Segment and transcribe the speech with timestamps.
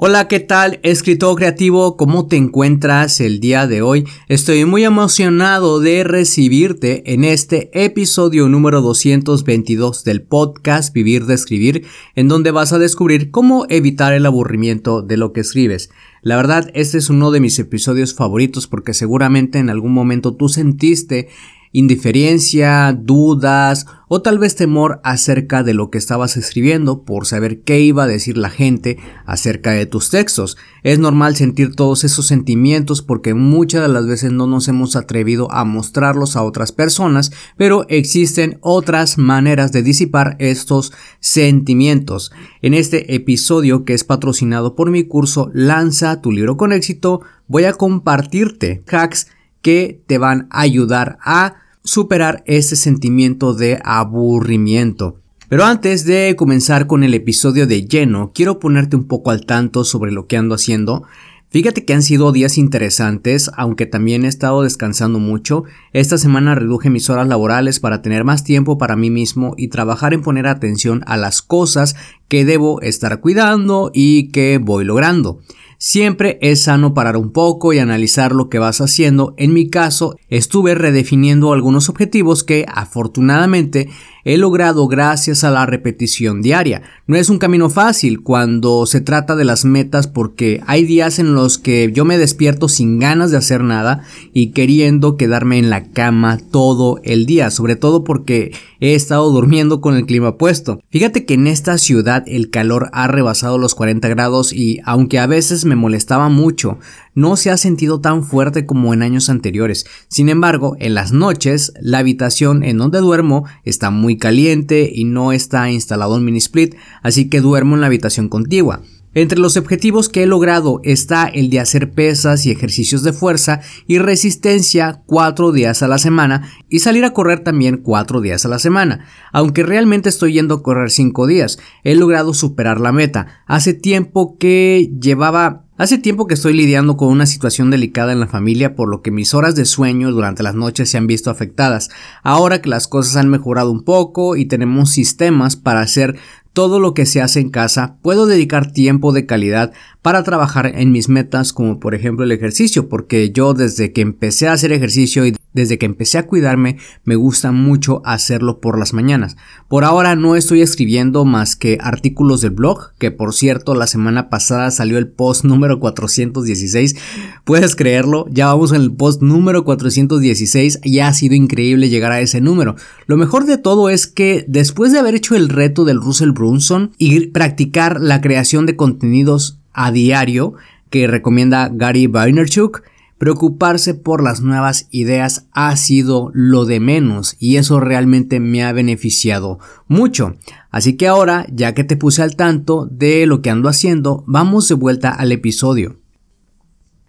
[0.00, 1.96] Hola, ¿qué tal, escritor creativo?
[1.96, 4.06] ¿Cómo te encuentras el día de hoy?
[4.28, 11.86] Estoy muy emocionado de recibirte en este episodio número 222 del podcast Vivir de Escribir,
[12.14, 15.90] en donde vas a descubrir cómo evitar el aburrimiento de lo que escribes.
[16.22, 20.48] La verdad, este es uno de mis episodios favoritos porque seguramente en algún momento tú
[20.48, 21.26] sentiste
[21.72, 27.80] indiferencia, dudas o tal vez temor acerca de lo que estabas escribiendo por saber qué
[27.80, 30.56] iba a decir la gente acerca de tus textos.
[30.82, 35.52] Es normal sentir todos esos sentimientos porque muchas de las veces no nos hemos atrevido
[35.52, 42.32] a mostrarlos a otras personas, pero existen otras maneras de disipar estos sentimientos.
[42.62, 47.64] En este episodio que es patrocinado por mi curso Lanza tu libro con éxito, voy
[47.64, 49.28] a compartirte hacks
[49.62, 55.20] que te van a ayudar a superar ese sentimiento de aburrimiento.
[55.48, 59.82] Pero antes de comenzar con el episodio de lleno, quiero ponerte un poco al tanto
[59.84, 61.04] sobre lo que ando haciendo.
[61.50, 65.64] Fíjate que han sido días interesantes, aunque también he estado descansando mucho.
[65.94, 70.12] Esta semana reduje mis horas laborales para tener más tiempo para mí mismo y trabajar
[70.12, 71.96] en poner atención a las cosas
[72.28, 75.40] que debo estar cuidando y que voy logrando.
[75.80, 79.34] Siempre es sano parar un poco y analizar lo que vas haciendo.
[79.36, 83.88] En mi caso, estuve redefiniendo algunos objetivos que afortunadamente
[84.24, 86.82] he logrado gracias a la repetición diaria.
[87.06, 91.32] No es un camino fácil cuando se trata de las metas porque hay días en
[91.34, 94.02] los que yo me despierto sin ganas de hacer nada
[94.34, 99.80] y queriendo quedarme en la cama todo el día, sobre todo porque he estado durmiendo
[99.80, 100.80] con el clima puesto.
[100.90, 105.26] Fíjate que en esta ciudad el calor ha rebasado los 40 grados y aunque a
[105.26, 106.78] veces me molestaba mucho,
[107.14, 109.86] no se ha sentido tan fuerte como en años anteriores.
[110.08, 115.32] Sin embargo, en las noches, la habitación en donde duermo está muy caliente y no
[115.32, 118.82] está instalado un mini split, así que duermo en la habitación contigua.
[119.18, 123.60] Entre los objetivos que he logrado está el de hacer pesas y ejercicios de fuerza
[123.88, 128.48] y resistencia cuatro días a la semana y salir a correr también cuatro días a
[128.48, 129.06] la semana.
[129.32, 133.42] Aunque realmente estoy yendo a correr cinco días, he logrado superar la meta.
[133.48, 138.26] Hace tiempo que llevaba Hace tiempo que estoy lidiando con una situación delicada en la
[138.26, 141.88] familia por lo que mis horas de sueño durante las noches se han visto afectadas.
[142.24, 146.18] Ahora que las cosas han mejorado un poco y tenemos sistemas para hacer
[146.52, 149.72] todo lo que se hace en casa, puedo dedicar tiempo de calidad
[150.02, 154.48] para trabajar en mis metas como por ejemplo el ejercicio, porque yo desde que empecé
[154.48, 158.92] a hacer ejercicio y desde que empecé a cuidarme me gusta mucho hacerlo por las
[158.92, 159.36] mañanas.
[159.68, 164.28] Por ahora no estoy escribiendo más que artículos del blog, que por cierto la semana
[164.30, 166.96] pasada salió el post número 416.
[167.44, 172.20] Puedes creerlo, ya vamos en el post número 416 y ha sido increíble llegar a
[172.20, 172.76] ese número.
[173.06, 176.92] Lo mejor de todo es que después de haber hecho el reto del Russell Brunson
[176.96, 180.54] y practicar la creación de contenidos a diario
[180.88, 182.82] que recomienda Gary Vaynerchuk,
[183.18, 188.72] Preocuparse por las nuevas ideas ha sido lo de menos y eso realmente me ha
[188.72, 190.36] beneficiado mucho.
[190.70, 194.68] Así que ahora, ya que te puse al tanto de lo que ando haciendo, vamos
[194.68, 195.97] de vuelta al episodio.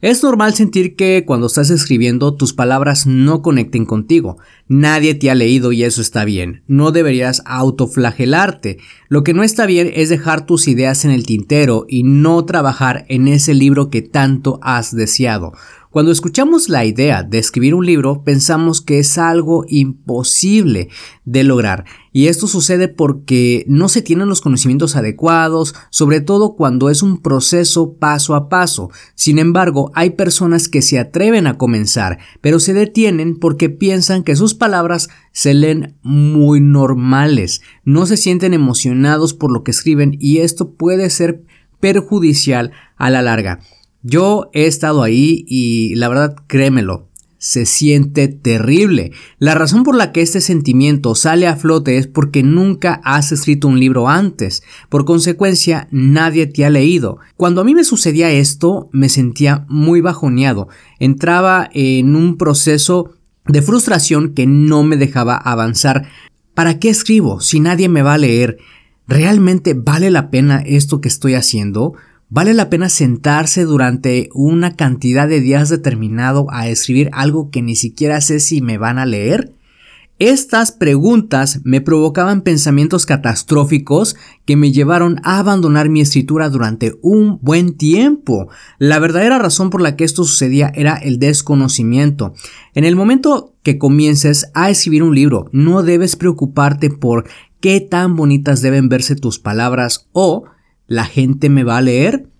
[0.00, 4.38] Es normal sentir que cuando estás escribiendo tus palabras no conecten contigo.
[4.68, 6.62] Nadie te ha leído y eso está bien.
[6.68, 8.78] No deberías autoflagelarte.
[9.08, 13.06] Lo que no está bien es dejar tus ideas en el tintero y no trabajar
[13.08, 15.52] en ese libro que tanto has deseado.
[15.90, 20.90] Cuando escuchamos la idea de escribir un libro, pensamos que es algo imposible
[21.24, 21.86] de lograr.
[22.12, 27.22] Y esto sucede porque no se tienen los conocimientos adecuados, sobre todo cuando es un
[27.22, 28.90] proceso paso a paso.
[29.14, 34.36] Sin embargo, hay personas que se atreven a comenzar, pero se detienen porque piensan que
[34.36, 40.38] sus palabras se leen muy normales, no se sienten emocionados por lo que escriben y
[40.38, 41.44] esto puede ser
[41.80, 43.60] perjudicial a la larga.
[44.02, 47.08] Yo he estado ahí y la verdad créemelo,
[47.38, 49.12] se siente terrible.
[49.38, 53.68] La razón por la que este sentimiento sale a flote es porque nunca has escrito
[53.68, 54.62] un libro antes.
[54.88, 57.18] Por consecuencia, nadie te ha leído.
[57.36, 60.68] Cuando a mí me sucedía esto, me sentía muy bajoneado.
[60.98, 63.14] Entraba en un proceso
[63.46, 66.08] de frustración que no me dejaba avanzar.
[66.54, 68.58] ¿Para qué escribo si nadie me va a leer?
[69.06, 71.94] ¿Realmente vale la pena esto que estoy haciendo?
[72.30, 77.74] ¿Vale la pena sentarse durante una cantidad de días determinado a escribir algo que ni
[77.74, 79.54] siquiera sé si me van a leer?
[80.18, 84.14] Estas preguntas me provocaban pensamientos catastróficos
[84.44, 88.48] que me llevaron a abandonar mi escritura durante un buen tiempo.
[88.78, 92.34] La verdadera razón por la que esto sucedía era el desconocimiento.
[92.74, 97.26] En el momento que comiences a escribir un libro, no debes preocuparte por
[97.60, 100.44] qué tan bonitas deben verse tus palabras o
[100.90, 102.30] ¿La gente me va a leer?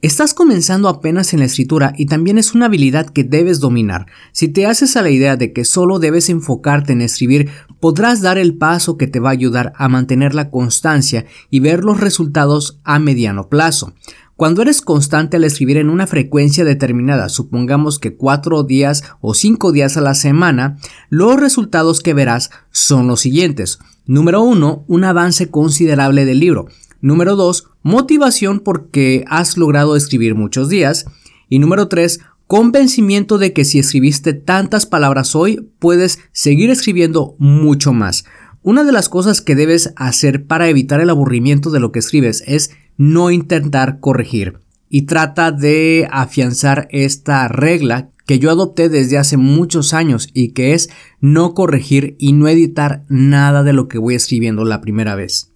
[0.00, 4.06] Estás comenzando apenas en la escritura y también es una habilidad que debes dominar.
[4.32, 7.50] Si te haces a la idea de que solo debes enfocarte en escribir,
[7.80, 11.84] podrás dar el paso que te va a ayudar a mantener la constancia y ver
[11.84, 13.92] los resultados a mediano plazo.
[14.36, 19.70] Cuando eres constante al escribir en una frecuencia determinada, supongamos que cuatro días o cinco
[19.70, 20.78] días a la semana,
[21.10, 23.80] los resultados que verás son los siguientes.
[24.06, 26.68] Número uno, un avance considerable del libro.
[27.00, 31.06] Número 2, motivación porque has logrado escribir muchos días.
[31.48, 37.92] Y número 3, convencimiento de que si escribiste tantas palabras hoy, puedes seguir escribiendo mucho
[37.92, 38.24] más.
[38.62, 42.42] Una de las cosas que debes hacer para evitar el aburrimiento de lo que escribes
[42.46, 44.58] es no intentar corregir.
[44.88, 50.74] Y trata de afianzar esta regla que yo adopté desde hace muchos años y que
[50.74, 50.90] es
[51.20, 55.47] no corregir y no editar nada de lo que voy escribiendo la primera vez.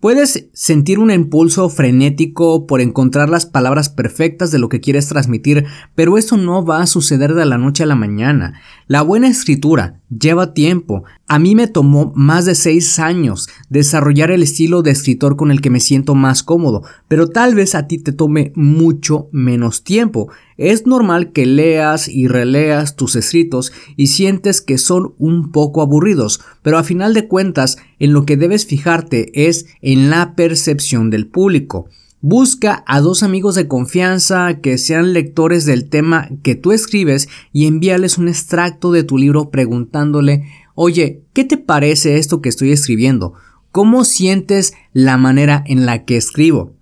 [0.00, 5.66] Puedes sentir un impulso frenético por encontrar las palabras perfectas de lo que quieres transmitir,
[5.96, 8.60] pero eso no va a suceder de la noche a la mañana.
[8.86, 11.04] La buena escritura lleva tiempo.
[11.26, 15.60] A mí me tomó más de seis años desarrollar el estilo de escritor con el
[15.60, 20.30] que me siento más cómodo, pero tal vez a ti te tome mucho menos tiempo.
[20.56, 26.40] Es normal que leas y releas tus escritos y sientes que son un poco aburridos,
[26.62, 31.26] pero a final de cuentas en lo que debes fijarte es en la percepción del
[31.26, 31.88] público.
[32.20, 37.66] Busca a dos amigos de confianza que sean lectores del tema que tú escribes y
[37.66, 40.44] envíales un extracto de tu libro preguntándole,
[40.74, 43.34] oye, ¿qué te parece esto que estoy escribiendo?
[43.70, 46.72] ¿Cómo sientes la manera en la que escribo?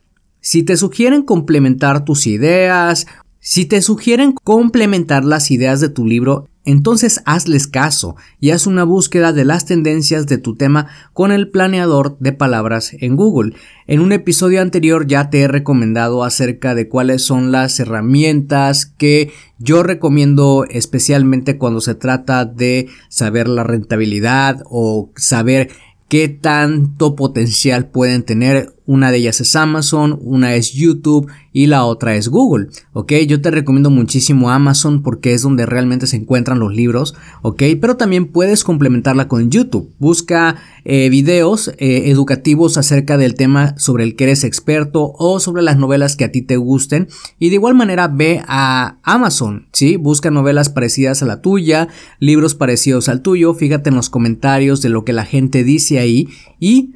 [0.41, 3.07] Si te sugieren complementar tus ideas
[3.49, 8.85] si te sugieren complementar las ideas de tu libro, entonces hazles caso y haz una
[8.85, 13.55] búsqueda de las tendencias de tu tema con el planeador de palabras en Google.
[13.87, 19.31] En un episodio anterior ya te he recomendado acerca de cuáles son las herramientas que
[19.59, 25.71] yo recomiendo especialmente cuando se trata de saber la rentabilidad o saber
[26.09, 31.85] qué tanto potencial pueden tener una de ellas es Amazon, una es YouTube y la
[31.85, 32.69] otra es Google.
[32.93, 37.15] Ok, yo te recomiendo muchísimo Amazon porque es donde realmente se encuentran los libros.
[37.43, 39.91] Ok, pero también puedes complementarla con YouTube.
[39.99, 45.63] Busca eh, videos eh, educativos acerca del tema sobre el que eres experto o sobre
[45.63, 47.09] las novelas que a ti te gusten.
[47.39, 49.69] Y de igual manera ve a Amazon.
[49.73, 51.89] Sí, busca novelas parecidas a la tuya,
[52.21, 53.55] libros parecidos al tuyo.
[53.55, 56.29] Fíjate en los comentarios de lo que la gente dice ahí
[56.61, 56.93] y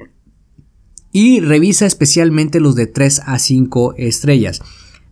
[1.11, 4.61] y revisa especialmente los de 3 a 5 estrellas.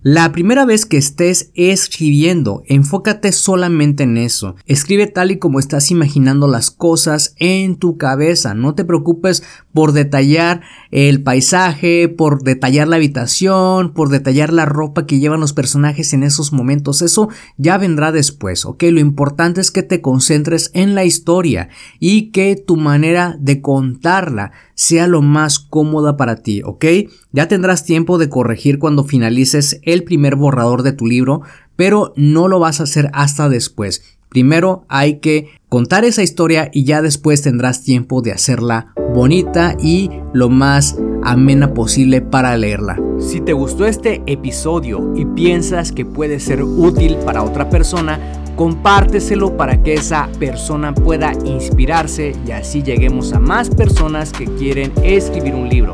[0.01, 4.55] La primera vez que estés escribiendo, enfócate solamente en eso.
[4.65, 8.53] Escribe tal y como estás imaginando las cosas en tu cabeza.
[8.53, 15.05] No te preocupes por detallar el paisaje, por detallar la habitación, por detallar la ropa
[15.05, 17.01] que llevan los personajes en esos momentos.
[17.01, 17.27] Eso
[17.57, 18.83] ya vendrá después, ¿ok?
[18.83, 21.67] Lo importante es que te concentres en la historia
[21.99, 26.85] y que tu manera de contarla sea lo más cómoda para ti, ¿ok?
[27.31, 31.41] Ya tendrás tiempo de corregir cuando finalices el primer borrador de tu libro,
[31.75, 34.17] pero no lo vas a hacer hasta después.
[34.29, 40.09] Primero hay que contar esa historia y ya después tendrás tiempo de hacerla bonita y
[40.33, 42.99] lo más amena posible para leerla.
[43.19, 48.19] Si te gustó este episodio y piensas que puede ser útil para otra persona,
[48.55, 54.91] compárteselo para que esa persona pueda inspirarse y así lleguemos a más personas que quieren
[55.03, 55.93] escribir un libro.